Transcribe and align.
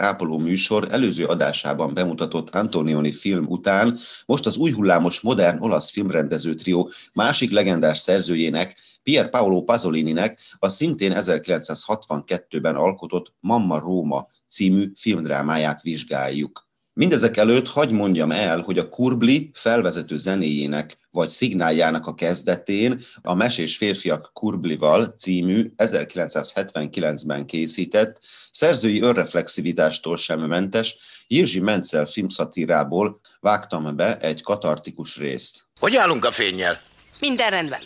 Ápoló 0.00 0.38
műsor 0.38 0.86
előző 0.90 1.24
adásában 1.24 1.94
bemutatott 1.94 2.50
Antonioni 2.50 3.12
film 3.12 3.46
után 3.46 3.98
most 4.26 4.46
az 4.46 4.56
új 4.56 4.72
hullámos 4.72 5.20
modern 5.20 5.62
olasz 5.62 5.90
filmrendező 5.90 6.54
trió 6.54 6.90
másik 7.12 7.50
legendás 7.50 7.98
szerzőjének, 7.98 8.76
Pier 9.02 9.30
Paolo 9.30 9.62
Pasolininek 9.62 10.40
a 10.58 10.68
szintén 10.68 11.12
1962-ben 11.14 12.76
alkotott 12.76 13.32
Mamma 13.40 13.78
Róma 13.78 14.28
című 14.48 14.92
filmdrámáját 14.96 15.82
vizsgáljuk. 15.82 16.67
Mindezek 16.98 17.36
előtt 17.36 17.68
hagy 17.68 17.90
mondjam 17.90 18.30
el, 18.30 18.60
hogy 18.60 18.78
a 18.78 18.88
Kurbli 18.88 19.50
felvezető 19.54 20.16
zenéjének 20.16 20.98
vagy 21.10 21.28
szignáljának 21.28 22.06
a 22.06 22.14
kezdetén 22.14 23.00
a 23.22 23.34
Mesés 23.34 23.76
férfiak 23.76 24.30
Kurblival 24.32 25.06
című 25.06 25.72
1979-ben 25.76 27.46
készített, 27.46 28.18
szerzői 28.50 29.00
önreflexivitástól 29.00 30.16
sem 30.16 30.40
mentes 30.40 30.96
Jirzsi 31.26 31.60
Mencel 31.60 32.06
filmszatírából 32.06 33.20
vágtam 33.40 33.96
be 33.96 34.18
egy 34.18 34.42
katartikus 34.42 35.16
részt. 35.16 35.66
Hogy 35.80 35.96
állunk 35.96 36.24
a 36.24 36.30
fényjel? 36.30 36.80
Minden 37.20 37.50
rendben. 37.50 37.82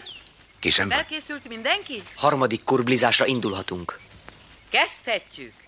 Kisem. 0.61 0.91
Felkészült 0.91 1.49
mindenki? 1.49 2.03
Harmadik 2.15 2.65
kurblizásra 2.65 3.27
indulhatunk. 3.27 4.01
Kezdhetjük. 4.71 5.62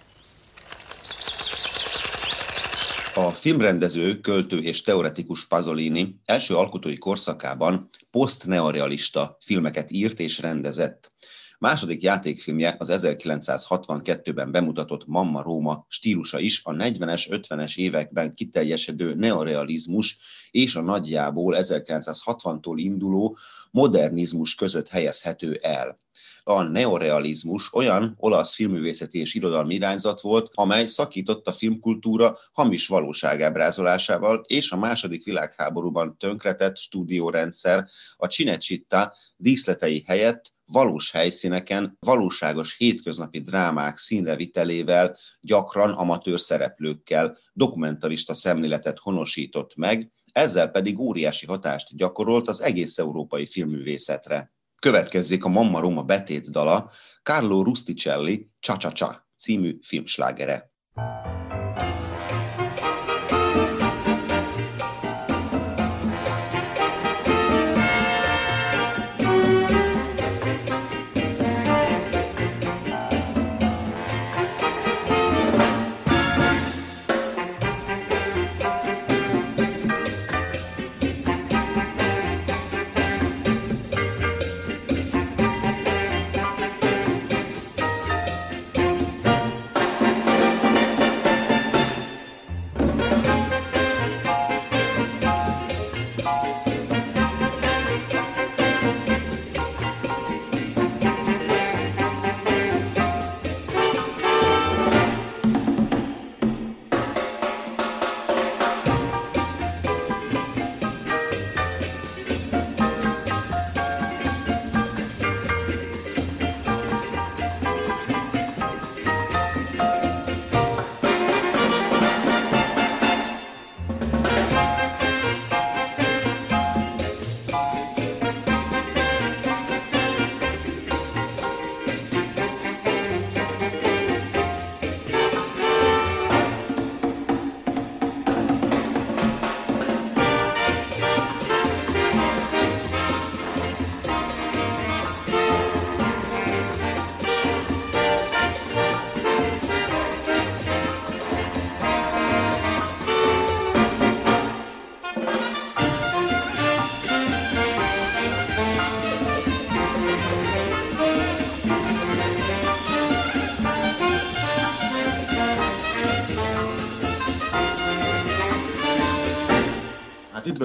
A 3.17 3.31
filmrendező, 3.31 4.21
költő 4.21 4.59
és 4.59 4.81
teoretikus 4.81 5.47
Pasolini 5.47 6.21
első 6.25 6.55
alkotói 6.55 6.99
korszakában 6.99 7.89
posztneorealista 8.11 9.37
filmeket 9.41 9.91
írt 9.91 10.21
és 10.21 10.39
rendezett. 10.39 11.13
Második 11.59 12.03
játékfilmje 12.03 12.77
az 12.79 12.89
1962-ben 12.93 14.53
bemutatott 14.53 15.07
Mamma 15.07 15.43
Róma 15.43 15.87
stílusa 15.89 16.39
is 16.39 16.61
a 16.65 16.73
40-es, 16.73 17.27
50-es 17.49 17.77
években 17.77 18.35
kiteljesedő 18.35 19.15
neorealizmus 19.15 20.19
és 20.51 20.77
a 20.77 20.83
nagyjából 20.83 21.57
1960-tól 21.59 22.75
induló 22.77 23.37
modernizmus 23.71 24.55
között 24.55 24.89
helyezhető 24.89 25.59
el 25.63 26.03
a 26.45 26.63
neorealizmus 26.63 27.73
olyan 27.73 28.15
olasz 28.17 28.55
filmművészeti 28.55 29.19
és 29.19 29.35
irodalmi 29.35 29.75
irányzat 29.75 30.21
volt, 30.21 30.51
amely 30.55 30.87
szakított 30.87 31.47
a 31.47 31.53
filmkultúra 31.53 32.37
hamis 32.53 32.87
valóságábrázolásával 32.87 34.45
és 34.47 34.71
a 34.71 34.77
második 34.77 35.25
világháborúban 35.25 36.17
tönkretett 36.19 36.77
stúdiórendszer 36.77 37.89
a 38.17 38.27
Cinecitta 38.27 39.15
díszletei 39.37 40.05
helyett 40.07 40.53
valós 40.67 41.11
helyszíneken, 41.11 41.97
valóságos 42.01 42.77
hétköznapi 42.77 43.41
drámák 43.41 43.99
színrevitelével, 43.99 45.17
gyakran 45.41 45.91
amatőr 45.91 46.41
szereplőkkel 46.41 47.37
dokumentarista 47.53 48.35
szemléletet 48.35 48.99
honosított 48.99 49.77
meg, 49.77 50.13
ezzel 50.33 50.69
pedig 50.69 50.99
óriási 50.99 51.47
hatást 51.47 51.97
gyakorolt 51.97 52.49
az 52.49 52.61
egész 52.61 52.99
európai 52.99 53.47
filmművészetre. 53.47 54.53
Következzék 54.85 55.45
a 55.45 55.49
Mamma 55.49 55.81
Roma 55.81 56.03
betét 56.03 56.51
dala 56.51 56.91
Carlo 57.23 57.63
Rusticelli 57.63 58.51
Csa 58.61 58.77
Csa 58.77 58.93
Csa 58.93 59.29
című 59.37 59.79
filmslágere. 59.83 60.73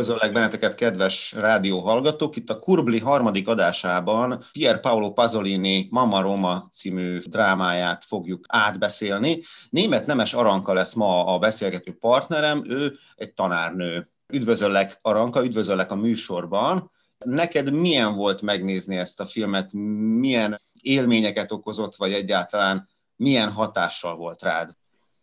Üdvözöllek 0.10 0.36
benneteket, 0.36 0.76
kedves 0.76 1.34
rádióhallgatók! 1.34 2.36
Itt 2.36 2.50
a 2.50 2.60
Kurbli 2.60 3.00
harmadik 3.00 3.48
adásában 3.48 4.44
Pier 4.52 4.80
Paolo 4.80 5.14
Pasolini 5.14 5.88
Mama 5.90 6.22
Roma 6.22 6.68
című 6.72 7.18
drámáját 7.18 8.04
fogjuk 8.04 8.46
átbeszélni. 8.48 9.42
Német 9.70 10.06
Nemes 10.06 10.34
Aranka 10.34 10.74
lesz 10.74 10.94
ma 10.94 11.26
a 11.26 11.40
beszélgető 11.40 11.98
partnerem, 12.00 12.64
ő 12.70 12.94
egy 13.16 13.34
tanárnő. 13.34 14.08
Üdvözöllek 14.34 14.98
Aranka, 15.02 15.44
üdvözöllek 15.44 15.92
a 15.92 15.96
műsorban. 15.96 16.92
Neked 17.18 17.74
milyen 17.74 18.16
volt 18.16 18.42
megnézni 18.42 18.98
ezt 18.98 19.20
a 19.20 19.26
filmet? 19.26 19.74
Milyen 20.20 20.60
élményeket 20.82 21.52
okozott, 21.52 21.96
vagy 21.96 22.14
egyáltalán 22.14 22.90
milyen 23.16 23.52
hatással 23.52 24.16
volt 24.16 24.42
rád? 24.42 24.70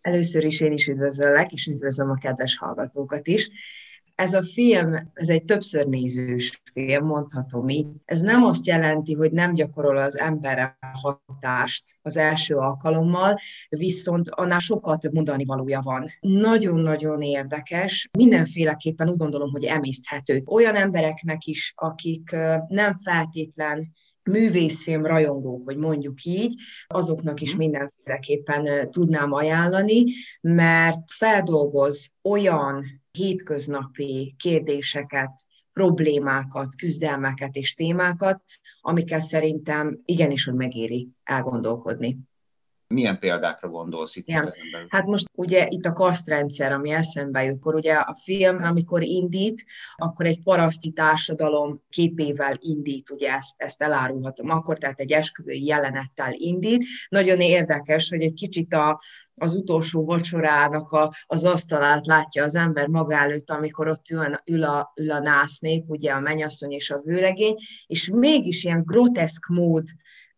Először 0.01 0.45
is 0.45 0.61
én 0.61 0.73
is 0.73 0.87
üdvözöllek, 0.87 1.53
és 1.53 1.67
üdvözlöm 1.67 2.11
a 2.11 2.19
kedves 2.19 2.59
hallgatókat 2.59 3.27
is. 3.27 3.51
Ez 4.17 4.35
a 4.35 4.43
film, 4.43 4.95
ez 5.15 5.29
egy 5.29 5.45
többször 5.45 5.87
nézős 5.87 6.63
film, 6.73 7.07
mondhatom 7.07 7.69
így. 7.69 7.87
Ez 8.05 8.21
nem 8.21 8.45
azt 8.45 8.67
jelenti, 8.67 9.15
hogy 9.15 9.33
nem 9.33 9.55
gyakorol 9.55 9.97
az 9.97 10.19
emberre 10.19 10.79
hatást 10.93 11.83
az 12.03 12.17
első 12.17 12.57
alkalommal, 12.57 13.39
viszont 13.69 14.31
annál 14.31 14.59
sokkal 14.59 14.97
több 14.97 15.13
mondani 15.13 15.45
valója 15.45 15.81
van. 15.81 16.11
Nagyon-nagyon 16.21 17.23
érdekes, 17.23 18.09
mindenféleképpen 18.19 19.09
úgy 19.09 19.17
gondolom, 19.17 19.51
hogy 19.51 19.65
emészthető. 19.65 20.43
Olyan 20.47 20.75
embereknek 20.75 21.45
is, 21.45 21.73
akik 21.77 22.37
nem 22.69 22.95
feltétlen 22.95 23.95
művészfilm 24.31 25.07
rajongók, 25.07 25.65
hogy 25.65 25.77
mondjuk 25.77 26.25
így, 26.25 26.55
azoknak 26.87 27.41
is 27.41 27.51
mhm. 27.51 27.59
mindenféleképpen 27.59 28.91
tudnám 28.91 29.33
ajánlani, 29.33 30.05
mert 30.41 31.01
feldolgoz 31.13 32.11
olyan 32.23 32.85
hétköznapi 33.17 34.35
kérdéseket, 34.39 35.41
problémákat, 35.73 36.75
küzdelmeket 36.75 37.55
és 37.55 37.75
témákat, 37.75 38.43
amikkel 38.81 39.21
szerintem 39.21 40.01
igenis, 40.05 40.45
hogy 40.45 40.55
megéri 40.55 41.09
elgondolkodni. 41.25 42.19
Milyen 42.89 43.19
példákra 43.19 43.69
gondolsz 43.69 44.17
itt? 44.17 44.27
Ja. 44.27 44.53
Hát 44.89 45.05
most 45.05 45.27
ugye 45.35 45.67
itt 45.69 45.85
a 45.85 45.93
kasztrendszer, 45.93 46.73
ami 46.73 46.91
eszembe 46.91 47.45
jut, 47.45 47.57
akkor 47.57 47.75
ugye 47.75 47.95
a 47.95 48.17
film, 48.23 48.63
amikor 48.63 49.03
indít, 49.03 49.65
akkor 49.97 50.27
egy 50.27 50.43
paraszti 50.43 50.91
társadalom 50.91 51.83
képével 51.89 52.57
indít, 52.61 53.11
ugye 53.11 53.33
ezt, 53.33 53.55
ezt 53.57 53.83
elárulhatom 53.83 54.51
akkor, 54.51 54.79
tehát 54.79 55.01
egy 55.01 55.13
esküvői 55.13 55.65
jelenettel 55.65 56.33
indít. 56.33 56.85
Nagyon 57.09 57.41
érdekes, 57.41 58.09
hogy 58.09 58.23
egy 58.23 58.35
kicsit 58.35 58.75
a, 58.75 59.01
az 59.35 59.55
utolsó 59.55 60.05
vacsorának 60.05 60.93
a, 60.93 61.13
az 61.27 61.45
asztalát 61.45 62.07
látja 62.07 62.45
az 62.45 62.55
ember 62.55 62.87
maga 62.87 63.17
előtt, 63.17 63.51
amikor 63.51 63.89
ott 63.89 64.11
ül, 64.11 64.41
ül, 64.45 64.65
a, 64.65 64.93
ül 64.97 65.11
a 65.11 65.19
násznép, 65.19 65.85
ugye 65.89 66.13
a 66.13 66.21
menyasszony 66.21 66.73
és 66.73 66.91
a 66.91 67.01
vőlegény, 67.05 67.55
és 67.87 68.11
mégis 68.13 68.65
ilyen 68.65 68.83
groteszk 68.85 69.47
mód 69.47 69.85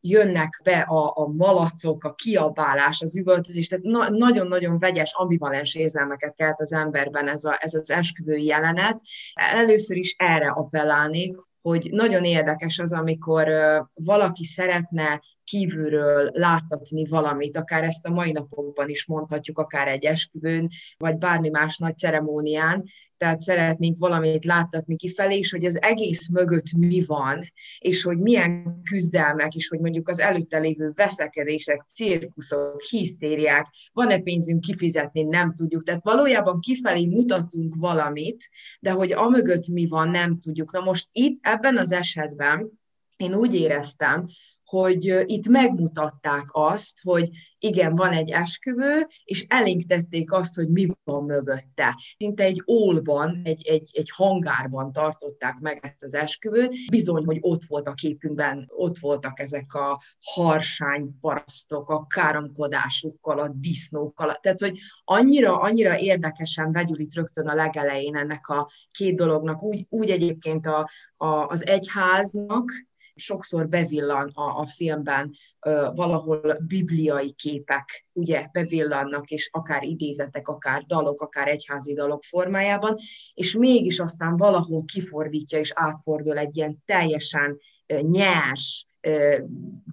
jönnek 0.01 0.61
be 0.65 0.81
a, 0.81 1.13
a 1.15 1.27
malacok, 1.27 2.05
a 2.05 2.15
kiabálás, 2.15 3.01
az 3.01 3.17
üvöltözés, 3.17 3.67
tehát 3.67 3.85
na, 3.85 4.09
nagyon-nagyon 4.09 4.79
vegyes, 4.79 5.15
ambivalens 5.15 5.75
érzelmeket 5.75 6.35
kelt 6.35 6.61
az 6.61 6.73
emberben 6.73 7.29
ez, 7.29 7.45
a, 7.45 7.57
ez 7.61 7.75
az 7.75 7.91
esküvői 7.91 8.45
jelenet. 8.45 9.01
Először 9.35 9.97
is 9.97 10.15
erre 10.19 10.49
appellálnék, 10.49 11.37
hogy 11.63 11.89
nagyon 11.91 12.25
érdekes 12.25 12.79
az, 12.79 12.93
amikor 12.93 13.49
valaki 13.95 14.45
szeretne 14.45 15.21
kívülről 15.49 16.31
láttatni 16.33 17.07
valamit, 17.07 17.57
akár 17.57 17.85
ezt 17.85 18.07
a 18.07 18.11
mai 18.11 18.33
napokban 18.33 18.89
is 18.89 19.07
mondhatjuk, 19.07 19.59
akár 19.59 19.89
egy 19.89 20.05
esküvőn, 20.05 20.69
vagy 20.97 21.17
bármi 21.17 21.49
más 21.49 21.79
nagy 21.79 21.97
ceremónián, 21.97 22.85
tehát 23.17 23.41
szeretnénk 23.41 23.99
valamit 23.99 24.45
láttatni 24.45 24.97
kifelé, 24.97 25.39
és 25.39 25.51
hogy 25.51 25.65
az 25.65 25.83
egész 25.83 26.29
mögött 26.29 26.73
mi 26.77 27.05
van, 27.07 27.41
és 27.79 28.03
hogy 28.03 28.19
milyen 28.19 28.81
küzdelmek, 28.83 29.55
és 29.55 29.69
hogy 29.69 29.81
mondjuk 29.81 30.09
az 30.09 30.19
előtte 30.19 30.59
lévő 30.59 30.91
veszekedések, 30.95 31.85
cirkuszok, 31.95 32.83
hisztériák, 32.83 33.67
van-e 33.93 34.19
pénzünk 34.19 34.61
kifizetni, 34.61 35.23
nem 35.23 35.55
tudjuk. 35.55 35.83
Tehát 35.83 36.05
valójában 36.05 36.61
kifelé 36.61 37.07
mutatunk 37.07 37.75
valamit, 37.77 38.49
de 38.81 38.91
hogy 38.91 39.13
amögött 39.13 39.69
mi 39.69 39.87
van, 39.87 40.09
nem 40.09 40.39
tudjuk. 40.39 40.73
Na 40.73 40.81
most 40.81 41.09
itt 41.13 41.39
ebben 41.43 41.77
az 41.77 41.93
esetben 41.93 42.79
én 43.17 43.35
úgy 43.35 43.55
éreztem, 43.55 44.27
hogy 44.69 45.25
itt 45.27 45.49
megmutatták 45.49 46.47
azt, 46.51 47.01
hogy 47.03 47.31
igen, 47.59 47.95
van 47.95 48.13
egy 48.13 48.31
esküvő, 48.31 49.07
és 49.25 49.45
elénktették 49.49 50.33
azt, 50.33 50.55
hogy 50.55 50.69
mi 50.69 50.87
van 51.05 51.25
mögötte. 51.25 51.99
Szinte 52.17 52.43
egy 52.43 52.63
ólban, 52.67 53.41
egy, 53.45 53.67
egy, 53.67 53.91
egy 53.93 54.11
hangárban 54.15 54.93
tartották 54.93 55.59
meg 55.61 55.79
ezt 55.83 56.03
az 56.03 56.15
esküvőt. 56.15 56.75
Bizony, 56.91 57.25
hogy 57.25 57.39
ott 57.41 57.65
volt 57.65 57.87
a 57.87 57.93
képünkben, 57.93 58.65
ott 58.69 58.99
voltak 58.99 59.41
ezek 59.41 59.75
a 59.75 60.03
harsány 60.21 61.19
parasztok, 61.21 61.91
a 61.91 62.07
káromkodásukkal, 62.07 63.39
a 63.39 63.53
disznókkal. 63.55 64.35
Tehát, 64.35 64.61
hogy 64.61 64.79
annyira, 65.05 65.61
annyira 65.61 65.99
érdekesen 65.99 66.73
vegyül 66.73 67.07
rögtön 67.15 67.47
a 67.47 67.55
legelején 67.55 68.17
ennek 68.17 68.49
a 68.49 68.71
két 68.91 69.17
dolognak. 69.17 69.63
Úgy, 69.63 69.87
úgy 69.89 70.11
egyébként 70.11 70.67
a, 70.67 70.91
a, 71.17 71.27
az 71.27 71.67
egyháznak, 71.67 72.71
sokszor 73.19 73.69
bevillan 73.69 74.31
a, 74.35 74.61
a 74.61 74.67
filmben 74.67 75.35
ö, 75.61 75.89
valahol 75.95 76.59
bibliai 76.67 77.33
képek, 77.33 78.07
ugye 78.13 78.49
bevillannak, 78.53 79.31
és 79.31 79.49
akár 79.53 79.83
idézetek, 79.83 80.49
akár 80.49 80.83
dalok, 80.83 81.21
akár 81.21 81.49
egyházi 81.49 81.95
dalok 81.95 82.23
formájában, 82.23 82.97
és 83.35 83.55
mégis 83.55 83.99
aztán 83.99 84.37
valahol 84.37 84.85
kifordítja 84.85 85.59
és 85.59 85.73
átfordul 85.75 86.39
egy 86.39 86.57
ilyen 86.57 86.83
teljesen 86.85 87.59
nyers, 88.01 88.88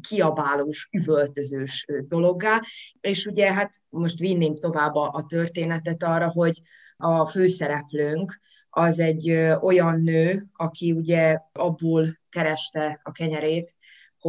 kiabálós, 0.08 0.90
üvöltözős 0.92 1.86
dologgá. 2.08 2.62
És 3.02 3.26
ugye 3.26 3.54
hát 3.54 3.74
most 3.90 4.20
vinném 4.20 4.56
tovább 4.56 4.96
a, 4.96 5.12
a 5.14 5.26
történetet 5.26 6.04
arra, 6.04 6.30
hogy 6.30 6.62
a 6.98 7.26
főszereplőnk 7.26 8.40
az 8.70 9.00
egy 9.00 9.32
olyan 9.62 10.02
nő, 10.02 10.46
aki 10.54 10.92
ugye 10.92 11.40
abból 11.54 12.20
kereste 12.30 13.00
a 13.04 13.12
kenyerét, 13.12 13.76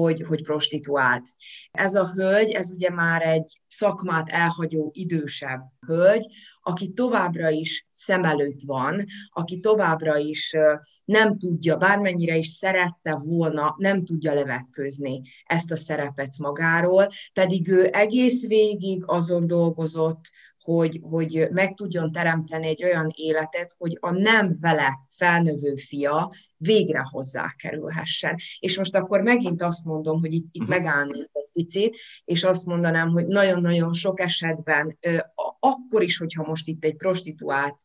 hogy, 0.01 0.23
hogy 0.23 0.43
prostituált. 0.43 1.29
Ez 1.71 1.95
a 1.95 2.13
hölgy, 2.13 2.51
ez 2.51 2.71
ugye 2.71 2.91
már 2.91 3.23
egy 3.23 3.61
szakmát 3.69 4.29
elhagyó 4.29 4.91
idősebb 4.95 5.61
hölgy, 5.87 6.27
aki 6.61 6.93
továbbra 6.93 7.51
is 7.51 7.87
szem 7.93 8.25
előtt 8.25 8.61
van, 8.67 9.05
aki 9.29 9.61
továbbra 9.61 10.17
is 10.17 10.57
nem 11.05 11.39
tudja, 11.39 11.77
bármennyire 11.77 12.37
is 12.37 12.47
szerette 12.47 13.15
volna, 13.25 13.75
nem 13.79 14.01
tudja 14.01 14.35
levetközni 14.35 15.23
ezt 15.45 15.71
a 15.71 15.77
szerepet 15.77 16.39
magáról, 16.39 17.09
pedig 17.33 17.69
ő 17.69 17.89
egész 17.93 18.47
végig 18.47 19.03
azon 19.07 19.47
dolgozott, 19.47 20.31
hogy, 20.67 21.01
hogy 21.03 21.47
meg 21.51 21.75
tudjon 21.75 22.13
teremteni 22.13 22.67
egy 22.67 22.85
olyan 22.85 23.11
életet, 23.15 23.75
hogy 23.79 23.97
a 24.01 24.11
nem 24.11 24.57
vele 24.61 24.99
felnövő 25.17 25.77
fia 25.77 26.33
végre 26.57 27.07
hozzá 27.11 27.55
kerülhessen. 27.57 28.37
És 28.59 28.79
most 28.79 28.95
akkor 28.95 29.21
megint 29.21 29.63
azt 29.63 29.85
mondom, 29.85 30.21
hogy 30.21 30.33
itt, 30.33 30.49
itt 30.51 30.63
mhm. 30.63 30.71
megállnék 30.71 31.29
egy 31.33 31.49
picit, 31.53 31.97
és 32.25 32.45
azt 32.45 32.67
mondanám, 32.67 33.09
hogy 33.09 33.27
nagyon-nagyon 33.27 33.93
sok 33.93 34.21
esetben, 34.21 34.99
akkor 35.61 36.03
is, 36.03 36.19
hogyha 36.19 36.47
most 36.47 36.69
itt 36.69 36.85
egy 36.85 36.97
prostituált 36.97 37.85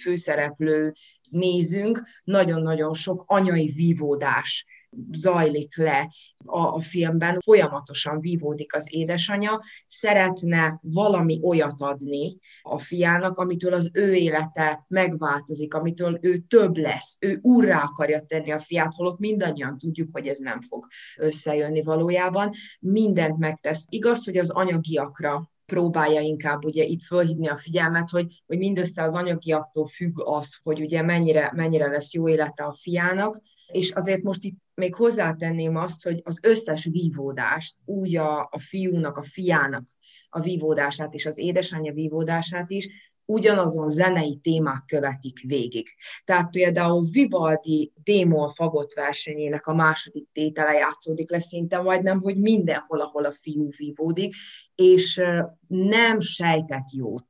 főszereplő 0.00 0.92
nézünk, 1.30 2.02
nagyon-nagyon 2.24 2.94
sok 2.94 3.24
anyai 3.26 3.72
vívódás 3.76 4.66
zajlik 5.12 5.76
le 5.76 6.12
a, 6.44 6.58
a 6.58 6.80
filmben, 6.80 7.38
folyamatosan 7.40 8.20
vívódik 8.20 8.74
az 8.74 8.86
édesanyja, 8.90 9.60
szeretne 9.86 10.78
valami 10.82 11.40
olyat 11.42 11.80
adni 11.80 12.38
a 12.62 12.78
fiának, 12.78 13.38
amitől 13.38 13.72
az 13.72 13.90
ő 13.92 14.14
élete 14.14 14.84
megváltozik, 14.88 15.74
amitől 15.74 16.18
ő 16.20 16.36
több 16.36 16.76
lesz, 16.76 17.16
ő 17.20 17.38
úrrá 17.42 17.82
akarja 17.82 18.20
tenni 18.20 18.50
a 18.50 18.58
fiát, 18.58 18.94
holott 18.94 19.18
mindannyian 19.18 19.78
tudjuk, 19.78 20.08
hogy 20.12 20.26
ez 20.26 20.38
nem 20.38 20.60
fog 20.60 20.86
összejönni 21.16 21.82
valójában. 21.82 22.50
Mindent 22.80 23.38
megtesz. 23.38 23.86
Igaz, 23.88 24.24
hogy 24.24 24.36
az 24.36 24.50
anyagiakra 24.50 25.50
próbálja 25.72 26.20
inkább 26.20 26.64
ugye 26.64 26.84
itt 26.84 27.02
fölhívni 27.02 27.48
a 27.48 27.56
figyelmet, 27.56 28.10
hogy, 28.10 28.42
hogy 28.46 28.58
mindössze 28.58 29.02
az 29.02 29.14
anyagiaktól 29.14 29.86
függ 29.86 30.20
az, 30.24 30.58
hogy 30.62 30.80
ugye 30.80 31.02
mennyire, 31.02 31.52
mennyire 31.54 31.86
lesz 31.86 32.12
jó 32.12 32.28
élete 32.28 32.64
a 32.64 32.72
fiának, 32.72 33.40
és 33.66 33.90
azért 33.90 34.22
most 34.22 34.44
itt 34.44 34.58
még 34.74 34.94
hozzátenném 34.94 35.76
azt, 35.76 36.02
hogy 36.02 36.20
az 36.24 36.38
összes 36.42 36.84
vívódást, 36.84 37.76
úgy 37.84 38.16
a, 38.16 38.40
a 38.40 38.58
fiúnak, 38.58 39.16
a 39.16 39.22
fiának 39.22 39.86
a 40.28 40.40
vívódását 40.40 41.14
és 41.14 41.26
az 41.26 41.38
édesanyja 41.38 41.92
vívódását 41.92 42.70
is 42.70 43.11
ugyanazon 43.24 43.88
zenei 43.88 44.38
témák 44.42 44.84
követik 44.86 45.40
végig. 45.46 45.88
Tehát 46.24 46.50
például 46.50 47.06
Vivaldi 47.12 47.92
Démol 48.04 48.48
fagott 48.48 48.92
versenyének 48.92 49.66
a 49.66 49.74
második 49.74 50.28
tétele 50.32 50.72
játszódik 50.72 51.30
le 51.30 51.40
szinte 51.40 51.78
majdnem, 51.78 52.20
hogy 52.20 52.36
mindenhol, 52.36 53.00
ahol 53.00 53.24
a 53.24 53.32
fiú 53.32 53.68
vívódik, 53.76 54.34
és 54.74 55.20
nem 55.66 56.20
sejtett 56.20 56.90
jót. 56.92 57.26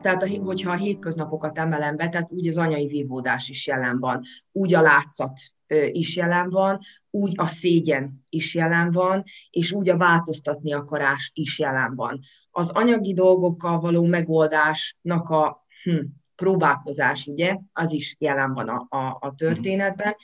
Tehát, 0.00 0.28
hogyha 0.28 0.70
a 0.70 0.76
hétköznapokat 0.76 1.58
emelem 1.58 1.96
be, 1.96 2.08
tehát 2.08 2.32
úgy 2.32 2.48
az 2.48 2.56
anyai 2.56 2.86
vívódás 2.86 3.48
is 3.48 3.66
jelen 3.66 3.98
van, 3.98 4.20
úgy 4.52 4.74
a 4.74 4.80
látszat 4.80 5.40
is 5.92 6.16
jelen 6.16 6.50
van, 6.50 6.78
úgy 7.10 7.32
a 7.36 7.46
szégyen 7.46 8.24
is 8.28 8.54
jelen 8.54 8.90
van, 8.90 9.22
és 9.50 9.72
úgy 9.72 9.88
a 9.88 9.96
változtatni 9.96 10.72
akarás 10.72 11.30
is 11.34 11.58
jelen 11.58 11.94
van. 11.94 12.20
Az 12.50 12.70
anyagi 12.70 13.14
dolgokkal 13.14 13.80
való 13.80 14.04
megoldásnak 14.04 15.28
a 15.28 15.66
hm, 15.82 16.04
próbálkozás, 16.34 17.26
ugye, 17.26 17.58
az 17.72 17.92
is 17.92 18.16
jelen 18.18 18.52
van 18.52 18.68
a, 18.68 18.96
a, 18.96 19.16
a 19.20 19.34
történetben, 19.34 20.16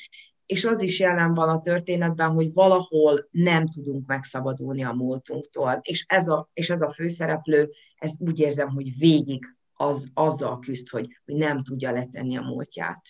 és 0.47 0.64
az 0.64 0.83
is 0.83 1.00
jelen 1.00 1.35
van 1.35 1.49
a 1.49 1.61
történetben, 1.61 2.31
hogy 2.31 2.52
valahol 2.52 3.28
nem 3.31 3.66
tudunk 3.66 4.07
megszabadulni 4.07 4.85
a 4.85 4.93
múltunktól. 4.93 5.78
És 5.83 6.04
ez 6.09 6.28
a, 6.28 6.50
és 6.52 6.71
ez 6.71 6.81
a 6.81 6.90
főszereplő, 6.90 7.71
ezt 7.97 8.21
úgy 8.21 8.38
érzem, 8.38 8.69
hogy 8.69 8.99
végig 8.99 9.57
az, 9.75 10.11
azzal 10.14 10.59
küzd, 10.59 10.88
hogy, 10.88 11.09
hogy 11.25 11.35
nem 11.35 11.62
tudja 11.62 11.90
letenni 11.90 12.37
a 12.37 12.43
múltját. 12.43 13.02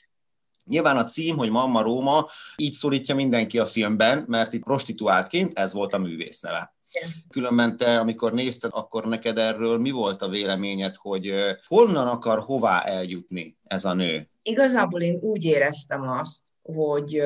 Nyilván 0.65 0.97
a 0.97 1.05
cím, 1.05 1.37
hogy 1.37 1.51
Mamma 1.51 1.83
Róma, 1.83 2.27
így 2.57 2.73
szólítja 2.73 3.15
mindenki 3.15 3.59
a 3.59 3.67
filmben, 3.67 4.25
mert 4.27 4.53
itt 4.53 4.63
prostituáltként 4.63 5.59
ez 5.59 5.73
volt 5.73 5.93
a 5.93 5.99
művész 5.99 6.41
neve. 6.41 6.75
Különben 7.29 7.77
te, 7.77 7.99
amikor 7.99 8.33
nézted, 8.33 8.71
akkor 8.75 9.05
neked 9.05 9.39
erről 9.39 9.79
mi 9.79 9.91
volt 9.91 10.23
a 10.23 10.29
véleményed, 10.29 10.95
hogy 10.97 11.35
honnan 11.67 12.09
akar 12.09 12.39
hová 12.39 12.81
eljutni 12.81 13.57
ez 13.65 13.85
a 13.85 13.93
nő? 13.93 14.29
Igazából 14.43 15.03
én 15.03 15.19
úgy 15.21 15.45
éreztem 15.45 16.09
azt, 16.09 16.47
hogy 16.63 17.23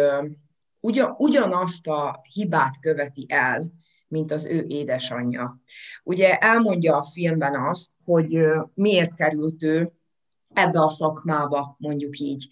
ugyan, 0.80 1.14
ugyanazt 1.18 1.86
a 1.86 2.20
hibát 2.32 2.80
követi 2.80 3.26
el, 3.28 3.62
mint 4.08 4.32
az 4.32 4.46
ő 4.46 4.64
édesanyja. 4.68 5.60
Ugye 6.02 6.34
elmondja 6.34 6.96
a 6.96 7.02
filmben 7.02 7.54
azt, 7.54 7.90
hogy 8.04 8.38
miért 8.74 9.14
került 9.14 9.62
ő 9.62 9.92
ebbe 10.52 10.80
a 10.80 10.90
szakmába, 10.90 11.76
mondjuk 11.78 12.18
így. 12.18 12.48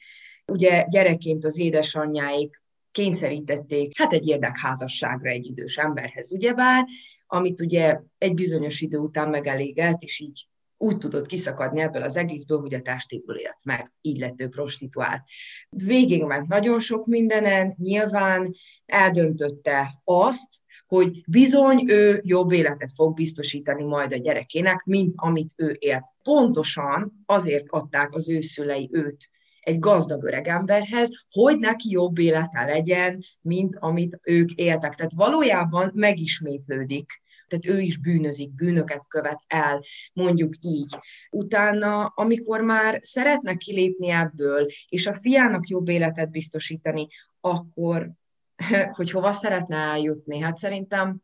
Ugye 0.46 0.84
gyerekként 0.88 1.44
az 1.44 1.58
édesanyjáik 1.58 2.62
kényszerítették, 2.90 3.98
hát 3.98 4.12
egy 4.12 4.26
érdekházasságra 4.26 5.30
egy 5.30 5.46
idős 5.46 5.76
emberhez, 5.76 6.32
ugyebár, 6.32 6.86
amit 7.26 7.60
ugye 7.60 8.00
egy 8.18 8.34
bizonyos 8.34 8.80
idő 8.80 8.98
után 8.98 9.28
megelégelt, 9.28 10.02
és 10.02 10.20
így 10.20 10.48
úgy 10.78 10.98
tudott 10.98 11.26
kiszakadni 11.26 11.80
ebből 11.80 12.02
az 12.02 12.16
egészből, 12.16 12.60
hogy 12.60 12.74
a 12.74 12.82
testéből 12.82 13.36
élt 13.36 13.58
meg, 13.64 13.92
így 14.00 14.18
lett 14.18 14.40
ő 14.40 14.48
prostituált. 14.48 15.22
Végig 15.70 16.24
ment 16.24 16.48
nagyon 16.48 16.80
sok 16.80 17.06
mindenen, 17.06 17.74
nyilván 17.78 18.54
eldöntötte 18.86 20.00
azt, 20.04 20.48
hogy 20.86 21.24
bizony 21.28 21.84
ő 21.86 22.20
jobb 22.24 22.52
életet 22.52 22.92
fog 22.94 23.14
biztosítani 23.14 23.82
majd 23.82 24.12
a 24.12 24.16
gyerekének, 24.16 24.84
mint 24.84 25.12
amit 25.16 25.52
ő 25.56 25.76
élt. 25.78 26.04
Pontosan 26.22 27.22
azért 27.26 27.64
adták 27.68 28.14
az 28.14 28.28
ő 28.28 28.40
szülei 28.40 28.88
őt 28.92 29.30
egy 29.60 29.78
gazdag 29.78 30.24
öreg 30.24 30.48
emberhez, 30.48 31.10
hogy 31.30 31.58
neki 31.58 31.90
jobb 31.90 32.18
élete 32.18 32.64
legyen, 32.64 33.22
mint 33.40 33.76
amit 33.78 34.18
ők 34.22 34.52
éltek. 34.52 34.94
Tehát 34.94 35.12
valójában 35.14 35.90
megismétlődik 35.94 37.24
tehát 37.48 37.66
ő 37.66 37.80
is 37.80 37.96
bűnözik, 37.96 38.54
bűnöket 38.54 39.06
követ 39.08 39.42
el, 39.46 39.82
mondjuk 40.12 40.54
így. 40.60 40.98
Utána, 41.30 42.04
amikor 42.04 42.60
már 42.60 42.98
szeretne 43.02 43.54
kilépni 43.54 44.08
ebből, 44.08 44.66
és 44.88 45.06
a 45.06 45.18
fiának 45.20 45.68
jobb 45.68 45.88
életet 45.88 46.30
biztosítani, 46.30 47.06
akkor 47.40 48.10
hogy 48.96 49.10
hova 49.10 49.32
szeretne 49.32 49.76
eljutni? 49.76 50.38
Hát 50.38 50.56
szerintem, 50.56 51.16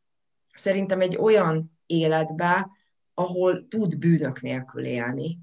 szerintem 0.55 1.01
egy 1.01 1.17
olyan 1.17 1.79
életbe, 1.87 2.71
ahol 3.15 3.69
tud 3.69 3.99
bűnök 3.99 4.41
nélkül 4.41 4.85
élni. 4.85 5.39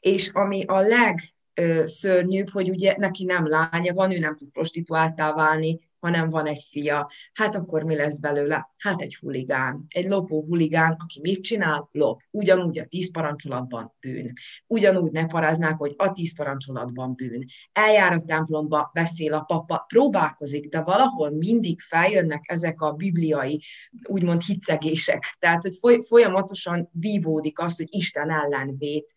És 0.00 0.28
ami 0.28 0.64
a 0.64 0.80
legszörnyűbb, 0.80 2.48
hogy 2.48 2.70
ugye 2.70 2.94
neki 2.98 3.24
nem 3.24 3.46
lánya 3.46 3.92
van, 3.92 4.10
ő 4.10 4.18
nem 4.18 4.36
tud 4.36 4.50
prostituáltá 4.50 5.32
válni, 5.32 5.90
hanem 6.02 6.30
van 6.30 6.46
egy 6.46 6.66
fia. 6.70 7.10
Hát 7.32 7.54
akkor 7.56 7.82
mi 7.82 7.96
lesz 7.96 8.18
belőle? 8.18 8.70
Hát 8.76 9.00
egy 9.00 9.16
huligán. 9.16 9.84
Egy 9.88 10.08
lopó 10.08 10.44
huligán, 10.44 10.96
aki 10.98 11.20
mit 11.20 11.42
csinál? 11.42 11.88
Lop. 11.92 12.20
Ugyanúgy 12.30 12.78
a 12.78 12.84
tíz 12.84 13.12
parancsolatban 13.12 13.94
bűn. 14.00 14.32
Ugyanúgy 14.66 15.12
ne 15.12 15.26
paráznák, 15.26 15.78
hogy 15.78 15.94
a 15.96 16.12
tíz 16.12 16.36
parancsolatban 16.36 17.14
bűn. 17.14 17.44
Eljár 17.72 18.12
a 18.12 18.20
templomba, 18.20 18.90
beszél 18.92 19.32
a 19.32 19.40
papa, 19.40 19.84
próbálkozik, 19.88 20.68
de 20.68 20.80
valahol 20.80 21.30
mindig 21.30 21.80
feljönnek 21.80 22.42
ezek 22.46 22.80
a 22.80 22.92
bibliai, 22.92 23.62
úgymond 24.08 24.42
hitszegések. 24.42 25.36
Tehát, 25.38 25.62
hogy 25.80 26.04
folyamatosan 26.06 26.88
vívódik 26.92 27.58
az, 27.58 27.76
hogy 27.76 27.88
Isten 27.90 28.30
ellen 28.30 28.76
vét. 28.78 29.12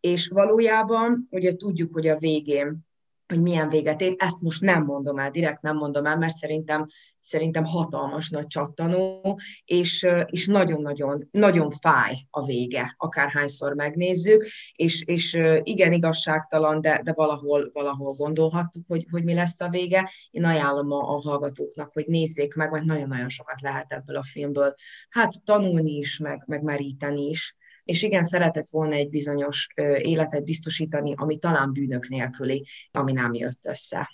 És 0.00 0.28
valójában, 0.28 1.26
ugye 1.30 1.54
tudjuk, 1.54 1.92
hogy 1.92 2.08
a 2.08 2.18
végén 2.18 2.88
hogy 3.30 3.42
milyen 3.42 3.68
véget 3.68 4.00
ér. 4.00 4.14
Ezt 4.18 4.40
most 4.40 4.60
nem 4.60 4.84
mondom 4.84 5.18
el, 5.18 5.30
direkt 5.30 5.62
nem 5.62 5.76
mondom 5.76 6.06
el, 6.06 6.16
mert 6.16 6.34
szerintem, 6.34 6.86
szerintem 7.20 7.64
hatalmas 7.64 8.30
nagy 8.30 8.46
csattanó, 8.46 9.38
és, 9.64 10.06
és 10.26 10.46
nagyon-nagyon 10.46 11.28
nagyon 11.30 11.70
fáj 11.70 12.14
a 12.30 12.44
vége, 12.44 12.94
akárhányszor 12.98 13.74
megnézzük, 13.74 14.46
és, 14.72 15.02
és 15.06 15.38
igen, 15.62 15.92
igazságtalan, 15.92 16.80
de, 16.80 17.00
de 17.04 17.12
valahol, 17.12 17.70
valahol 17.72 18.12
gondolhattuk, 18.12 18.84
hogy, 18.88 19.06
hogy 19.10 19.24
mi 19.24 19.34
lesz 19.34 19.60
a 19.60 19.68
vége. 19.68 20.10
Én 20.30 20.44
ajánlom 20.44 20.92
a, 20.92 21.14
a 21.14 21.20
hallgatóknak, 21.20 21.92
hogy 21.92 22.06
nézzék 22.06 22.54
meg, 22.54 22.70
mert 22.70 22.84
nagyon-nagyon 22.84 23.28
sokat 23.28 23.60
lehet 23.60 23.92
ebből 23.92 24.16
a 24.16 24.22
filmből 24.22 24.74
hát 25.08 25.44
tanulni 25.44 25.96
is, 25.96 26.18
meg, 26.18 26.42
meg 26.46 26.62
meríteni 26.62 27.28
is 27.28 27.54
és 27.84 28.02
igen, 28.02 28.22
szeretett 28.22 28.68
volna 28.70 28.94
egy 28.94 29.10
bizonyos 29.10 29.66
életet 29.98 30.44
biztosítani, 30.44 31.14
ami 31.16 31.38
talán 31.38 31.72
bűnök 31.72 32.08
nélküli, 32.08 32.66
ami 32.90 33.12
nem 33.12 33.34
jött 33.34 33.66
össze. 33.66 34.08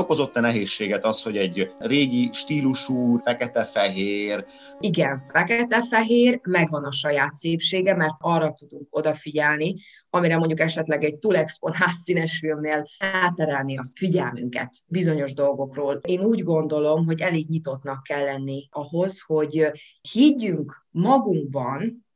Okozott-e 0.00 0.40
nehézséget 0.40 1.04
az, 1.04 1.22
hogy 1.22 1.36
egy 1.36 1.72
régi 1.78 2.30
stílusú, 2.32 3.18
fekete-fehér? 3.18 4.44
Igen, 4.80 5.22
fekete-fehér, 5.32 6.40
megvan 6.42 6.84
a 6.84 6.92
saját 6.92 7.34
szépsége, 7.34 7.94
mert 7.94 8.14
arra 8.18 8.52
tudunk 8.52 8.86
odafigyelni, 8.90 9.74
amire 10.10 10.36
mondjuk 10.36 10.60
esetleg 10.60 11.04
egy 11.04 11.18
túl 11.18 11.36
exponált 11.36 11.96
színes 12.04 12.38
filmnél 12.38 12.84
elterelni 12.98 13.78
a 13.78 13.86
figyelmünket 13.94 14.72
bizonyos 14.86 15.32
dolgokról. 15.32 16.00
Én 16.06 16.20
úgy 16.20 16.42
gondolom, 16.42 17.06
hogy 17.06 17.20
elég 17.20 17.48
nyitottnak 17.48 18.02
kell 18.02 18.24
lenni 18.24 18.68
ahhoz, 18.70 19.22
hogy 19.26 19.70
higgyünk 20.12 20.86
magunkban, 20.90 22.06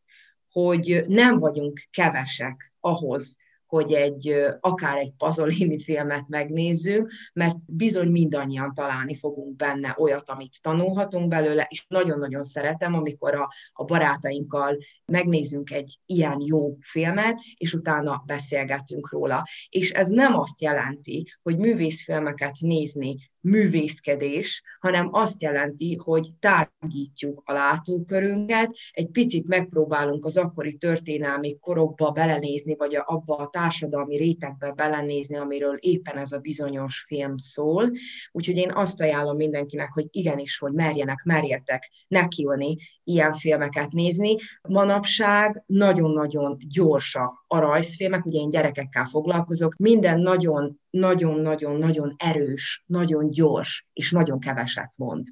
hogy 0.51 1.05
nem 1.09 1.37
vagyunk 1.37 1.81
kevesek 1.90 2.75
ahhoz, 2.81 3.37
hogy 3.66 3.92
egy, 3.92 4.35
akár 4.61 4.96
egy 4.96 5.12
Pazolini 5.16 5.79
filmet 5.81 6.29
megnézzünk, 6.29 7.12
mert 7.33 7.57
bizony 7.66 8.09
mindannyian 8.09 8.74
találni 8.74 9.14
fogunk 9.14 9.57
benne 9.57 9.94
olyat, 9.98 10.29
amit 10.29 10.62
tanulhatunk 10.62 11.29
belőle, 11.29 11.66
és 11.70 11.85
nagyon-nagyon 11.88 12.42
szeretem, 12.42 12.94
amikor 12.94 13.35
a, 13.35 13.48
a 13.72 13.85
barátainkkal 13.85 14.77
megnézzünk 15.05 15.70
egy 15.70 15.98
ilyen 16.07 16.40
jó 16.40 16.77
filmet, 16.81 17.40
és 17.57 17.74
utána 17.74 18.22
beszélgetünk 18.27 19.11
róla. 19.11 19.44
És 19.68 19.90
ez 19.90 20.09
nem 20.09 20.38
azt 20.38 20.61
jelenti, 20.61 21.27
hogy 21.42 21.59
művészfilmeket 21.59 22.57
nézni 22.61 23.33
művészkedés, 23.44 24.62
hanem 24.80 25.09
azt 25.12 25.42
jelenti, 25.42 25.96
hogy 25.96 26.28
tágítjuk 26.40 27.42
a 27.44 27.52
látókörünket, 27.52 28.76
egy 28.92 29.11
picit 29.11 29.48
megpróbálunk 29.48 30.24
az 30.24 30.37
akkori 30.37 30.76
történelmi 30.76 31.59
korokba 31.61 32.11
belenézni, 32.11 32.74
vagy 32.76 32.98
abba 33.04 33.37
a 33.37 33.48
társadalmi 33.52 34.16
rétegbe 34.16 34.72
belenézni, 34.72 35.37
amiről 35.37 35.76
éppen 35.80 36.16
ez 36.16 36.33
a 36.33 36.38
bizonyos 36.38 37.04
film 37.07 37.37
szól. 37.37 37.90
Úgyhogy 38.33 38.57
én 38.57 38.70
azt 38.72 39.00
ajánlom 39.00 39.37
mindenkinek, 39.37 39.92
hogy 39.92 40.07
igenis, 40.11 40.59
hogy 40.59 40.72
merjenek, 40.72 41.22
merjetek 41.24 41.90
nekiülni 42.09 42.76
ilyen 43.04 43.33
filmeket 43.33 43.92
nézni. 43.92 44.37
Manapság 44.68 45.62
nagyon-nagyon 45.66 46.57
gyorsak 46.68 47.44
a 47.46 47.59
rajzfilmek, 47.59 48.26
ugye 48.26 48.38
én 48.38 48.50
gyerekekkel 48.50 49.04
foglalkozok, 49.04 49.76
minden 49.76 50.20
nagyon 50.20 50.83
nagyon-nagyon-nagyon 50.94 52.14
erős, 52.16 52.85
nagyon 52.87 53.30
gyors, 53.30 53.88
és 53.92 54.11
nagyon 54.11 54.40
keveset 54.40 54.92
mond. 54.96 55.26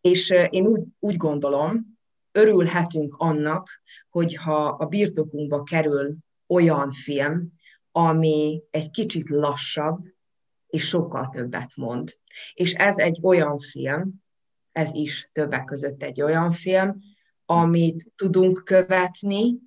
És 0.00 0.34
én 0.50 0.66
úgy, 0.66 0.82
úgy 0.98 1.16
gondolom, 1.16 1.98
örülhetünk 2.32 3.14
annak, 3.18 3.82
hogyha 4.08 4.64
a 4.64 4.86
birtokunkba 4.86 5.62
kerül 5.62 6.16
olyan 6.46 6.90
film, 6.90 7.52
ami 7.90 8.62
egy 8.70 8.90
kicsit 8.90 9.28
lassabb, 9.28 10.04
és 10.66 10.86
sokkal 10.86 11.28
többet 11.32 11.70
mond. 11.76 12.12
És 12.54 12.72
ez 12.72 12.98
egy 12.98 13.18
olyan 13.22 13.58
film, 13.58 14.14
ez 14.72 14.94
is 14.94 15.30
többek 15.32 15.64
között 15.64 16.02
egy 16.02 16.22
olyan 16.22 16.50
film, 16.50 16.98
amit 17.44 18.12
tudunk 18.16 18.64
követni, 18.64 19.58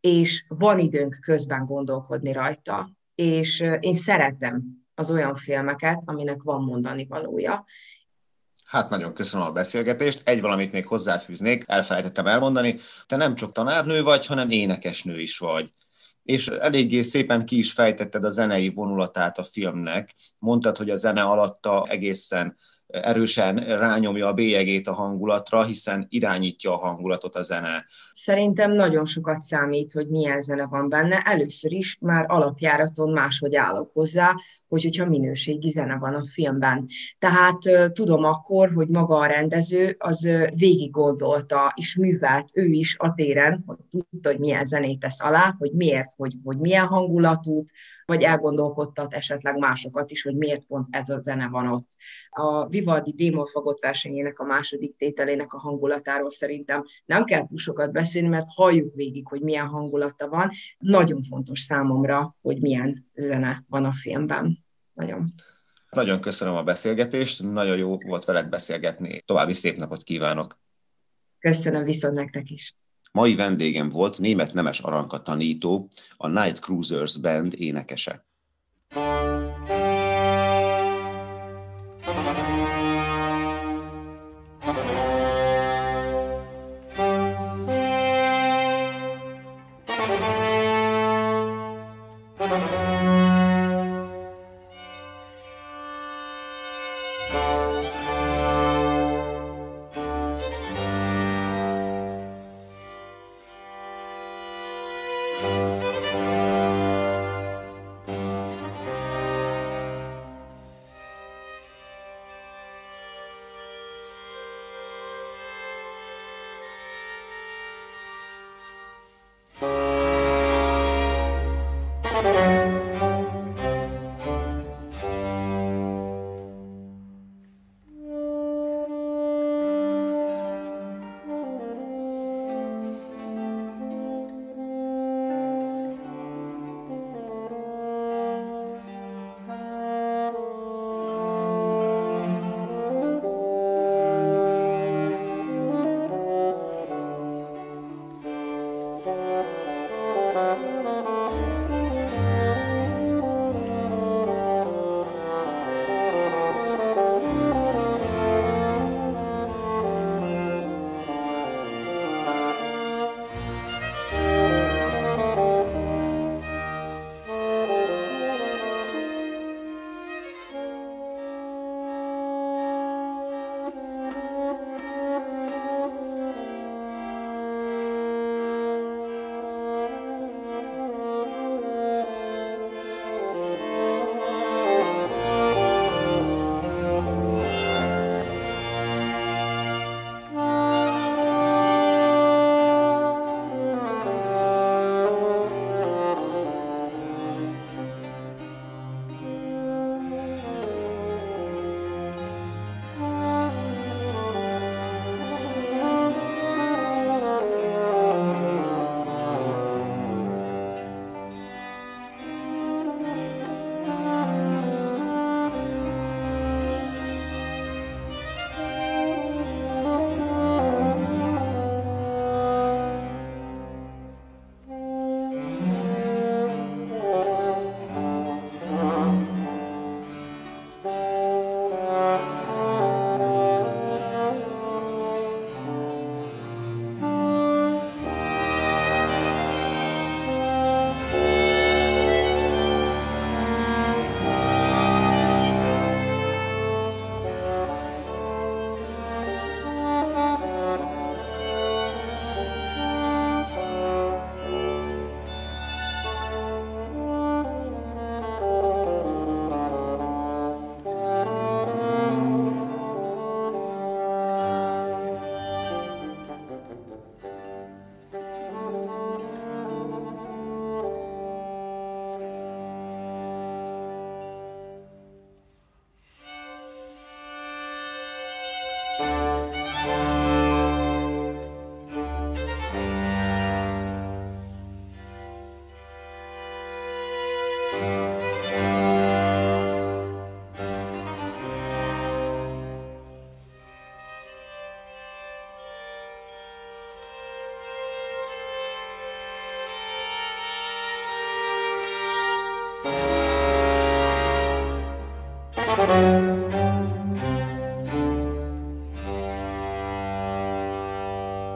és 0.00 0.44
van 0.48 0.78
időnk 0.78 1.18
közben 1.20 1.64
gondolkodni 1.64 2.32
rajta. 2.32 2.90
És 3.14 3.64
én 3.80 3.94
szeretem 3.94 4.83
az 4.94 5.10
olyan 5.10 5.34
filmeket, 5.34 6.02
aminek 6.04 6.42
van 6.42 6.62
mondani 6.62 7.06
valója. 7.08 7.64
Hát 8.64 8.90
nagyon 8.90 9.14
köszönöm 9.14 9.46
a 9.46 9.52
beszélgetést. 9.52 10.20
Egy 10.24 10.40
valamit 10.40 10.72
még 10.72 10.86
hozzáfűznék, 10.86 11.64
elfelejtettem 11.66 12.26
elmondani. 12.26 12.78
Te 13.06 13.16
nem 13.16 13.34
csak 13.34 13.52
tanárnő 13.52 14.02
vagy, 14.02 14.26
hanem 14.26 14.50
énekesnő 14.50 15.20
is 15.20 15.38
vagy 15.38 15.70
és 16.24 16.48
eléggé 16.48 17.02
szépen 17.02 17.44
ki 17.44 17.58
is 17.58 17.72
fejtetted 17.72 18.24
a 18.24 18.30
zenei 18.30 18.68
vonulatát 18.68 19.38
a 19.38 19.44
filmnek. 19.44 20.14
Mondtad, 20.38 20.76
hogy 20.76 20.90
a 20.90 20.96
zene 20.96 21.22
alatta 21.22 21.86
egészen 21.88 22.56
erősen 22.86 23.56
rányomja 23.56 24.26
a 24.26 24.32
bélyegét 24.32 24.86
a 24.88 24.92
hangulatra, 24.92 25.64
hiszen 25.64 26.06
irányítja 26.08 26.72
a 26.72 26.76
hangulatot 26.76 27.34
a 27.34 27.42
zene. 27.42 27.86
Szerintem 28.12 28.72
nagyon 28.72 29.04
sokat 29.04 29.42
számít, 29.42 29.92
hogy 29.92 30.08
milyen 30.08 30.40
zene 30.40 30.66
van 30.66 30.88
benne. 30.88 31.18
Először 31.18 31.72
is 31.72 31.96
már 32.00 32.24
alapjáraton 32.28 33.12
máshogy 33.12 33.56
állok 33.56 33.90
hozzá, 33.92 34.34
hogy 34.74 34.82
hogyha 34.82 35.08
minőségi 35.08 35.70
zene 35.70 35.96
van 35.96 36.14
a 36.14 36.24
filmben. 36.26 36.86
Tehát 37.18 37.58
tudom 37.92 38.24
akkor, 38.24 38.72
hogy 38.72 38.88
maga 38.88 39.16
a 39.16 39.26
rendező 39.26 39.96
az 39.98 40.28
végig 40.54 40.90
gondolta 40.90 41.72
és 41.76 41.96
művelt 41.96 42.48
ő 42.52 42.64
is 42.64 42.96
a 42.98 43.14
téren, 43.14 43.62
hogy 43.66 43.76
tudta, 43.90 44.28
hogy 44.28 44.38
milyen 44.38 44.64
zenét 44.64 45.00
tesz 45.00 45.22
alá, 45.22 45.54
hogy 45.58 45.70
miért, 45.72 46.12
hogy, 46.16 46.34
hogy 46.44 46.58
milyen 46.58 46.86
hangulatút, 46.86 47.70
vagy 48.04 48.22
elgondolkodtat 48.22 49.14
esetleg 49.14 49.58
másokat 49.58 50.10
is, 50.10 50.22
hogy 50.22 50.36
miért 50.36 50.64
pont 50.64 50.86
ez 50.90 51.08
a 51.08 51.18
zene 51.18 51.48
van 51.48 51.66
ott. 51.66 51.86
A 52.30 52.66
Vivaldi 52.68 53.12
Démon 53.12 53.46
versenyének 53.80 54.38
a 54.38 54.44
második 54.44 54.96
tételének 54.96 55.52
a 55.52 55.58
hangulatáról 55.58 56.30
szerintem 56.30 56.82
nem 57.04 57.24
kell 57.24 57.44
túl 57.46 57.58
sokat 57.58 57.92
beszélni, 57.92 58.28
mert 58.28 58.46
halljuk 58.48 58.94
végig, 58.94 59.26
hogy 59.26 59.40
milyen 59.40 59.66
hangulata 59.66 60.28
van. 60.28 60.50
Nagyon 60.78 61.22
fontos 61.22 61.60
számomra, 61.60 62.36
hogy 62.42 62.60
milyen 62.60 63.06
zene 63.14 63.64
van 63.68 63.84
a 63.84 63.92
filmben. 63.92 64.63
Nagyon. 64.94 65.34
Nagyon 65.90 66.20
köszönöm 66.20 66.54
a 66.54 66.62
beszélgetést, 66.62 67.42
nagyon 67.42 67.76
jó 67.76 67.96
volt 67.96 68.24
veled 68.24 68.48
beszélgetni. 68.48 69.20
További 69.20 69.54
szép 69.54 69.76
napot 69.76 70.02
kívánok! 70.02 70.60
Köszönöm 71.38 71.82
viszont 71.82 72.14
nektek 72.14 72.50
is! 72.50 72.76
Mai 73.12 73.34
vendégem 73.34 73.88
volt 73.88 74.18
német 74.18 74.52
nemes 74.52 74.80
aranka 74.80 75.22
tanító, 75.22 75.88
a 76.16 76.28
Night 76.28 76.58
Cruisers 76.58 77.20
Band 77.20 77.54
énekese. 77.60 78.26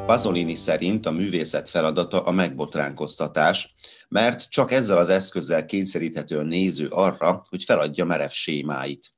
Pasolini 0.08 0.54
szerint 0.54 1.06
a 1.06 1.10
művészet 1.10 1.68
feladata 1.68 2.22
a 2.22 2.30
megbotránkoztatás, 2.30 3.74
mert 4.08 4.50
csak 4.50 4.72
ezzel 4.72 4.98
az 4.98 5.08
eszközzel 5.08 5.66
kényszeríthető 5.66 6.38
a 6.38 6.42
néző 6.42 6.86
arra, 6.88 7.42
hogy 7.48 7.64
feladja 7.64 8.04
merev 8.04 8.30
sémáit. 8.30 9.12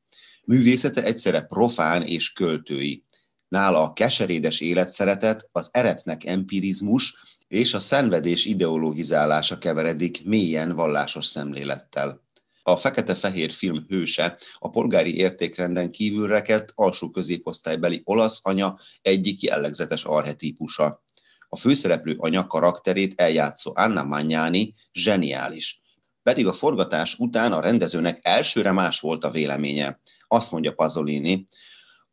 Művészete 0.45 1.03
egyszerre 1.03 1.41
profán 1.41 2.03
és 2.03 2.33
költői. 2.33 3.05
Nála 3.49 3.83
a 3.83 3.93
keserédes 3.93 4.61
életszeretet, 4.61 5.49
az 5.53 5.69
eretnek 5.73 6.25
empirizmus 6.25 7.15
és 7.49 7.75
a 7.75 7.81
szenvedés 7.81 8.45
ideologizálása 8.45 9.59
keveredik 9.59 10.25
mélyen 10.25 10.73
vallásos 10.73 11.27
szemlélettel. 11.27 12.21
A 12.63 12.77
fekete-fehér 12.77 13.53
film 13.53 13.85
hőse 13.89 14.39
a 14.59 14.71
polgári 14.71 15.17
értékrenden 15.17 15.91
kívül 15.91 16.29
rekedt 16.29 16.73
alsó 16.75 17.11
középosztálybeli 17.11 18.01
olasz 18.05 18.41
anya 18.43 18.79
egyik 19.03 19.43
jellegzetes 19.43 20.05
arhetípusa. 20.05 21.03
A 21.49 21.57
főszereplő 21.57 22.17
anya 22.19 22.47
karakterét 22.47 23.21
eljátszó 23.21 23.73
Anna 23.75 24.05
Magnani 24.05 24.73
zseniális. 24.93 25.81
Pedig 26.23 26.47
a 26.47 26.53
forgatás 26.53 27.15
után 27.19 27.53
a 27.53 27.61
rendezőnek 27.61 28.19
elsőre 28.23 28.73
más 28.73 29.01
volt 29.01 29.25
a 29.25 29.31
véleménye. 29.31 30.01
Azt 30.27 30.53
mondja 30.53 30.73
Pasolini, 30.73 31.49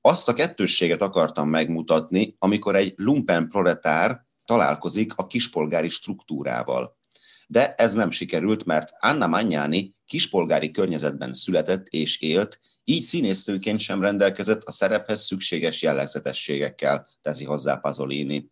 azt 0.01 0.27
a 0.27 0.33
kettősséget 0.33 1.01
akartam 1.01 1.49
megmutatni, 1.49 2.35
amikor 2.39 2.75
egy 2.75 2.93
lumpen 2.95 3.49
proletár 3.49 4.25
találkozik 4.45 5.13
a 5.15 5.27
kispolgári 5.27 5.89
struktúrával 5.89 6.96
de 7.47 7.73
ez 7.73 7.93
nem 7.93 8.11
sikerült, 8.11 8.65
mert 8.65 8.89
Anna 8.99 9.27
Magnani 9.27 9.95
kispolgári 10.05 10.71
környezetben 10.71 11.33
született 11.33 11.87
és 11.87 12.19
élt, 12.19 12.59
így 12.83 13.01
színésztőként 13.01 13.79
sem 13.79 14.01
rendelkezett 14.01 14.63
a 14.63 14.71
szerephez 14.71 15.21
szükséges 15.21 15.81
jellegzetességekkel, 15.81 17.07
teszi 17.21 17.45
hozzá 17.45 17.75
Pasolini. 17.75 18.49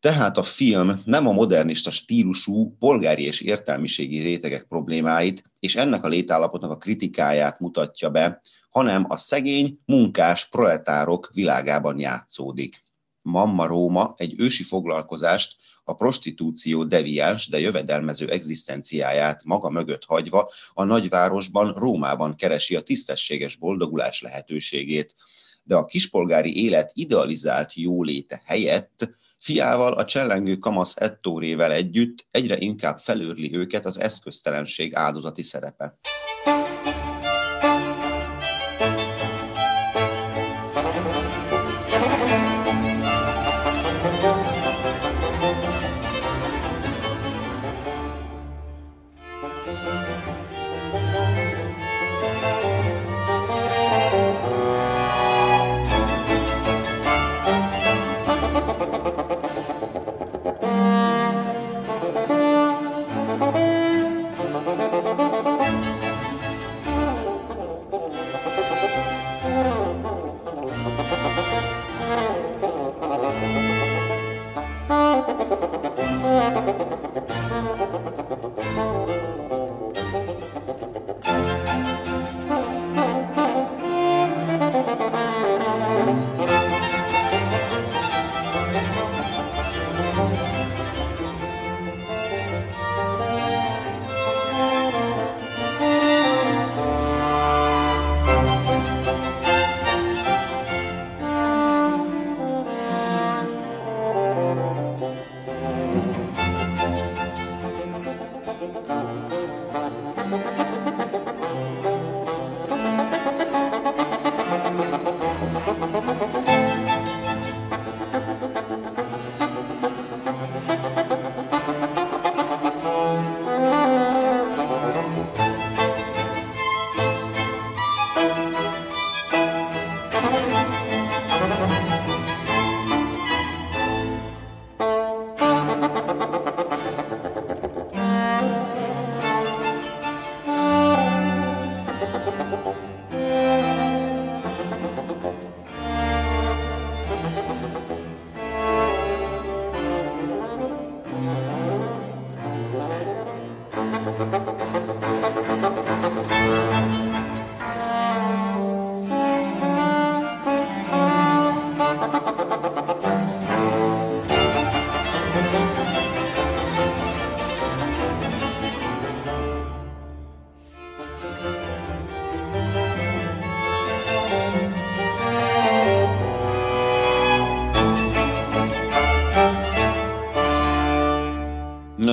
Tehát 0.00 0.36
a 0.36 0.42
film 0.42 1.02
nem 1.04 1.26
a 1.26 1.32
modernista 1.32 1.90
stílusú 1.90 2.76
polgári 2.78 3.22
és 3.22 3.40
értelmiségi 3.40 4.18
rétegek 4.18 4.62
problémáit 4.62 5.42
és 5.58 5.76
ennek 5.76 6.04
a 6.04 6.08
létállapotnak 6.08 6.70
a 6.70 6.76
kritikáját 6.76 7.60
mutatja 7.60 8.10
be, 8.10 8.40
hanem 8.70 9.04
a 9.08 9.16
szegény, 9.16 9.78
munkás 9.84 10.48
proletárok 10.48 11.30
világában 11.32 11.98
játszódik. 11.98 12.82
Mamma 13.22 13.66
Róma 13.66 14.14
egy 14.16 14.34
ősi 14.38 14.62
foglalkozást 14.62 15.56
a 15.84 15.94
prostitúció 15.94 16.84
deviáns, 16.84 17.48
de 17.48 17.60
jövedelmező 17.60 18.30
egzisztenciáját 18.30 19.44
maga 19.44 19.70
mögött 19.70 20.04
hagyva 20.04 20.50
a 20.72 20.84
nagyvárosban, 20.84 21.72
Rómában 21.72 22.36
keresi 22.36 22.76
a 22.76 22.80
tisztességes 22.80 23.56
boldogulás 23.56 24.20
lehetőségét. 24.20 25.14
De 25.62 25.76
a 25.76 25.84
kispolgári 25.84 26.64
élet 26.64 26.90
idealizált 26.94 27.74
jóléte 27.74 28.42
helyett 28.44 29.08
fiával 29.38 29.92
a 29.92 30.04
csellengő 30.04 30.56
kamasz 30.56 30.96
ettórével 30.96 31.72
együtt 31.72 32.26
egyre 32.30 32.58
inkább 32.58 32.98
felőrli 32.98 33.54
őket 33.54 33.84
az 33.84 34.00
eszköztelenség 34.00 34.94
áldozati 34.94 35.42
szerepe. 35.42 35.98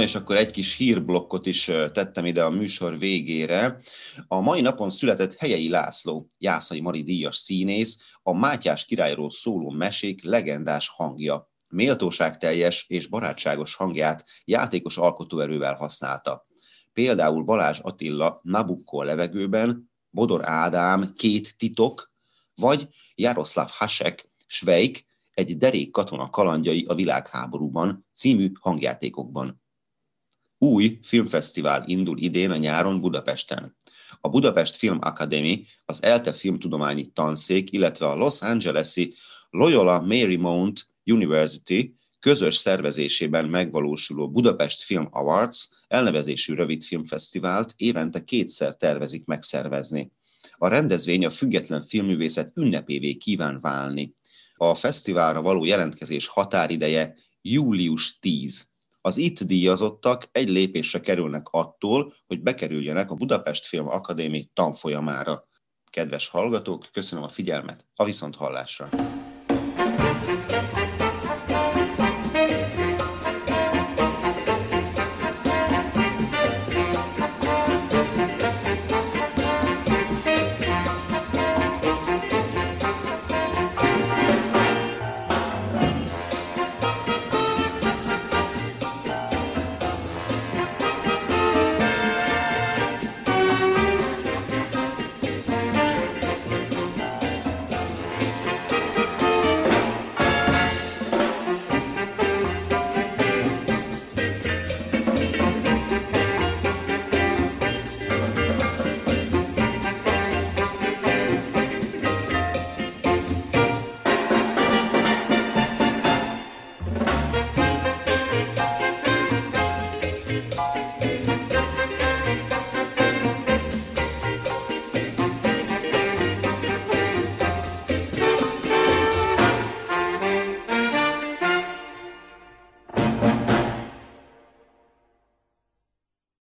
És 0.09 0.15
akkor 0.15 0.35
egy 0.35 0.51
kis 0.51 0.75
hírblokkot 0.75 1.45
is 1.45 1.65
tettem 1.65 2.25
ide 2.25 2.43
a 2.43 2.49
műsor 2.49 2.97
végére. 2.97 3.79
A 4.27 4.39
mai 4.39 4.61
napon 4.61 4.89
született 4.89 5.33
Helyei 5.33 5.69
László, 5.69 6.29
Jászai 6.37 6.79
Mari 6.79 7.03
díjas 7.03 7.35
színész, 7.35 7.97
a 8.23 8.33
Mátyás 8.33 8.85
királyról 8.85 9.31
szóló 9.31 9.69
mesék 9.69 10.23
legendás 10.23 10.89
hangja. 10.89 11.49
Méltóságteljes 11.67 12.85
és 12.87 13.07
barátságos 13.07 13.75
hangját 13.75 14.25
játékos 14.45 14.97
alkotóerővel 14.97 15.75
használta. 15.75 16.47
Például 16.93 17.43
Balázs 17.43 17.79
Attila 17.81 18.39
Nabukko 18.43 19.03
levegőben, 19.03 19.91
Bodor 20.09 20.41
Ádám 20.43 21.13
Két 21.13 21.57
titok, 21.57 22.11
vagy 22.55 22.87
Jaroszláv 23.15 23.69
Hasek 23.71 24.29
Svejk 24.47 25.05
egy 25.31 25.57
derék 25.57 25.91
katona 25.91 26.29
kalandjai 26.29 26.85
a 26.87 26.95
világháborúban 26.95 28.07
című 28.13 28.51
hangjátékokban. 28.59 29.61
Új 30.61 30.99
filmfesztivál 31.03 31.83
indul 31.87 32.17
idén 32.17 32.51
a 32.51 32.55
nyáron 32.55 33.01
Budapesten. 33.01 33.75
A 34.21 34.29
Budapest 34.29 34.75
Film 34.75 34.97
Academy, 35.01 35.65
az 35.85 36.03
ELTE 36.03 36.33
filmtudományi 36.33 37.05
tanszék, 37.05 37.71
illetve 37.71 38.07
a 38.07 38.15
Los 38.15 38.41
Angeles-i 38.41 39.13
Loyola 39.49 40.01
Marymount 40.01 40.87
University 41.05 41.93
közös 42.19 42.55
szervezésében 42.55 43.45
megvalósuló 43.45 44.29
Budapest 44.29 44.81
Film 44.81 45.07
Awards 45.11 45.69
elnevezésű 45.87 46.53
rövidfilmfesztivált 46.53 47.73
évente 47.77 48.23
kétszer 48.23 48.75
tervezik 48.75 49.25
megszervezni. 49.25 50.11
A 50.57 50.67
rendezvény 50.67 51.25
a 51.25 51.29
független 51.29 51.83
filmművészet 51.83 52.51
ünnepévé 52.55 53.13
kíván 53.13 53.61
válni. 53.61 54.15
A 54.55 54.75
fesztiválra 54.75 55.41
való 55.41 55.65
jelentkezés 55.65 56.27
határideje 56.27 57.15
július 57.41 58.19
10. 58.19 58.68
Az 59.01 59.17
itt 59.17 59.43
díjazottak 59.43 60.29
egy 60.31 60.49
lépésre 60.49 60.99
kerülnek 60.99 61.47
attól, 61.49 62.13
hogy 62.27 62.41
bekerüljenek 62.41 63.11
a 63.11 63.15
Budapest 63.15 63.65
Film 63.65 63.87
Akadémi 63.87 64.49
tanfolyamára. 64.53 65.47
Kedves 65.91 66.27
hallgatók, 66.27 66.87
köszönöm 66.91 67.23
a 67.23 67.29
figyelmet, 67.29 67.87
a 67.95 68.03
viszont 68.03 68.35
hallásra! 68.35 68.89